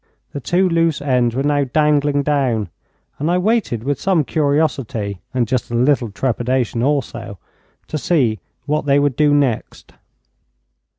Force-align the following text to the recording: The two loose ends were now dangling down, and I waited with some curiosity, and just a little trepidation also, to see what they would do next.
The 0.33 0.39
two 0.39 0.67
loose 0.67 0.99
ends 0.99 1.35
were 1.35 1.43
now 1.43 1.63
dangling 1.63 2.23
down, 2.23 2.69
and 3.19 3.29
I 3.29 3.37
waited 3.37 3.83
with 3.83 4.01
some 4.01 4.23
curiosity, 4.23 5.21
and 5.31 5.47
just 5.47 5.69
a 5.69 5.75
little 5.75 6.09
trepidation 6.09 6.81
also, 6.81 7.37
to 7.85 7.97
see 7.99 8.39
what 8.65 8.87
they 8.87 8.97
would 8.97 9.15
do 9.15 9.31
next. 9.31 9.93